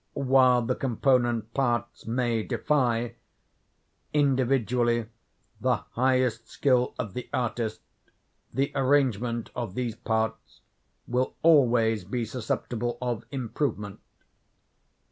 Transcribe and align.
While 0.15 0.63
the 0.63 0.73
component 0.73 1.53
parts 1.53 2.07
may 2.07 2.41
defy, 2.41 3.17
individually, 4.13 5.05
the 5.59 5.75
highest 5.91 6.47
skill 6.49 6.95
of 6.97 7.13
the 7.13 7.29
artist, 7.31 7.81
the 8.51 8.71
arrangement 8.73 9.51
of 9.55 9.75
these 9.75 9.95
parts 9.95 10.61
will 11.05 11.35
always 11.43 12.03
be 12.03 12.25
susceptible 12.25 12.97
of 12.99 13.25
improvement. 13.29 13.99